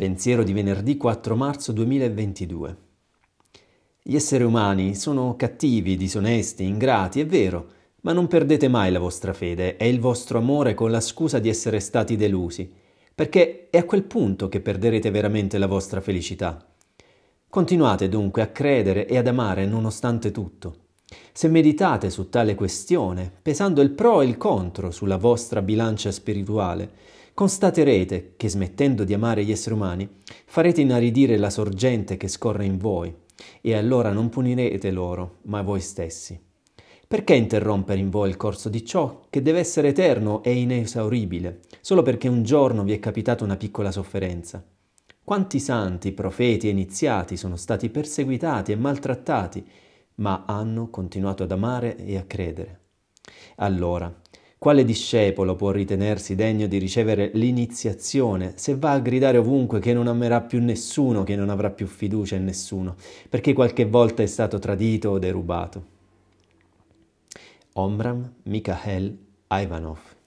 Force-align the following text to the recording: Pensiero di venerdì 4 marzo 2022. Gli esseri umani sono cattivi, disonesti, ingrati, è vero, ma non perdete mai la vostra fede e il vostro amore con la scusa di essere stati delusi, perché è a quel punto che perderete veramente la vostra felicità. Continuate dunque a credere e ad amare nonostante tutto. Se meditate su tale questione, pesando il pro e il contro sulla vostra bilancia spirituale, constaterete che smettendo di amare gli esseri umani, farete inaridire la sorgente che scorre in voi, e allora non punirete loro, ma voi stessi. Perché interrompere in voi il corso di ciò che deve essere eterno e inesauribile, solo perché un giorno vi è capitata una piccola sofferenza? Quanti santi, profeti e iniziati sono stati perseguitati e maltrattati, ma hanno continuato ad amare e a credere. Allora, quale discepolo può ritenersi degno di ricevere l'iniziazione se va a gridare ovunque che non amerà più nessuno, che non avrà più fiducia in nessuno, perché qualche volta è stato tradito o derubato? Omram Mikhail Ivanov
Pensiero 0.00 0.42
di 0.42 0.54
venerdì 0.54 0.96
4 0.96 1.36
marzo 1.36 1.72
2022. 1.72 2.76
Gli 4.02 4.14
esseri 4.14 4.44
umani 4.44 4.94
sono 4.94 5.36
cattivi, 5.36 5.98
disonesti, 5.98 6.64
ingrati, 6.64 7.20
è 7.20 7.26
vero, 7.26 7.66
ma 8.00 8.14
non 8.14 8.26
perdete 8.26 8.66
mai 8.68 8.90
la 8.90 8.98
vostra 8.98 9.34
fede 9.34 9.76
e 9.76 9.90
il 9.90 10.00
vostro 10.00 10.38
amore 10.38 10.72
con 10.72 10.90
la 10.90 11.02
scusa 11.02 11.38
di 11.38 11.50
essere 11.50 11.80
stati 11.80 12.16
delusi, 12.16 12.72
perché 13.14 13.68
è 13.68 13.76
a 13.76 13.84
quel 13.84 14.04
punto 14.04 14.48
che 14.48 14.62
perderete 14.62 15.10
veramente 15.10 15.58
la 15.58 15.66
vostra 15.66 16.00
felicità. 16.00 16.66
Continuate 17.50 18.08
dunque 18.08 18.40
a 18.40 18.48
credere 18.48 19.06
e 19.06 19.18
ad 19.18 19.26
amare 19.26 19.66
nonostante 19.66 20.30
tutto. 20.30 20.76
Se 21.30 21.46
meditate 21.48 22.08
su 22.08 22.30
tale 22.30 22.54
questione, 22.54 23.30
pesando 23.42 23.82
il 23.82 23.90
pro 23.90 24.22
e 24.22 24.26
il 24.26 24.38
contro 24.38 24.92
sulla 24.92 25.18
vostra 25.18 25.60
bilancia 25.60 26.10
spirituale, 26.10 27.18
constaterete 27.40 28.34
che 28.36 28.50
smettendo 28.50 29.02
di 29.02 29.14
amare 29.14 29.42
gli 29.42 29.50
esseri 29.50 29.74
umani, 29.74 30.06
farete 30.44 30.82
inaridire 30.82 31.38
la 31.38 31.48
sorgente 31.48 32.18
che 32.18 32.28
scorre 32.28 32.66
in 32.66 32.76
voi, 32.76 33.14
e 33.62 33.74
allora 33.74 34.12
non 34.12 34.28
punirete 34.28 34.90
loro, 34.90 35.38
ma 35.44 35.62
voi 35.62 35.80
stessi. 35.80 36.38
Perché 37.08 37.34
interrompere 37.34 37.98
in 37.98 38.10
voi 38.10 38.28
il 38.28 38.36
corso 38.36 38.68
di 38.68 38.84
ciò 38.84 39.22
che 39.30 39.40
deve 39.40 39.58
essere 39.58 39.88
eterno 39.88 40.42
e 40.42 40.52
inesauribile, 40.52 41.60
solo 41.80 42.02
perché 42.02 42.28
un 42.28 42.42
giorno 42.42 42.84
vi 42.84 42.92
è 42.92 42.98
capitata 42.98 43.42
una 43.42 43.56
piccola 43.56 43.90
sofferenza? 43.90 44.62
Quanti 45.24 45.60
santi, 45.60 46.12
profeti 46.12 46.66
e 46.66 46.72
iniziati 46.72 47.38
sono 47.38 47.56
stati 47.56 47.88
perseguitati 47.88 48.72
e 48.72 48.76
maltrattati, 48.76 49.66
ma 50.16 50.44
hanno 50.46 50.90
continuato 50.90 51.44
ad 51.44 51.52
amare 51.52 51.96
e 51.96 52.18
a 52.18 52.24
credere. 52.24 52.80
Allora, 53.56 54.14
quale 54.60 54.84
discepolo 54.84 55.56
può 55.56 55.70
ritenersi 55.70 56.34
degno 56.34 56.66
di 56.66 56.76
ricevere 56.76 57.30
l'iniziazione 57.32 58.52
se 58.56 58.76
va 58.76 58.92
a 58.92 59.00
gridare 59.00 59.38
ovunque 59.38 59.80
che 59.80 59.94
non 59.94 60.06
amerà 60.06 60.42
più 60.42 60.60
nessuno, 60.60 61.22
che 61.22 61.34
non 61.34 61.48
avrà 61.48 61.70
più 61.70 61.86
fiducia 61.86 62.36
in 62.36 62.44
nessuno, 62.44 62.94
perché 63.30 63.54
qualche 63.54 63.86
volta 63.86 64.22
è 64.22 64.26
stato 64.26 64.58
tradito 64.58 65.08
o 65.08 65.18
derubato? 65.18 65.84
Omram 67.72 68.34
Mikhail 68.42 69.16
Ivanov 69.48 70.19